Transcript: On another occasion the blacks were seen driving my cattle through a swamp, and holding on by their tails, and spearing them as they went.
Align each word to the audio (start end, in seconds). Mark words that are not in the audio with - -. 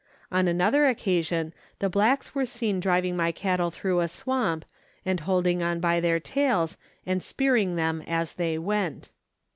On 0.31 0.47
another 0.47 0.87
occasion 0.87 1.53
the 1.77 1.87
blacks 1.87 2.33
were 2.33 2.47
seen 2.47 2.79
driving 2.79 3.15
my 3.15 3.31
cattle 3.31 3.69
through 3.69 3.99
a 3.99 4.07
swamp, 4.07 4.65
and 5.05 5.19
holding 5.19 5.61
on 5.61 5.79
by 5.79 5.99
their 5.99 6.19
tails, 6.19 6.75
and 7.05 7.21
spearing 7.21 7.75
them 7.75 8.01
as 8.07 8.33
they 8.33 8.57
went. 8.57 9.09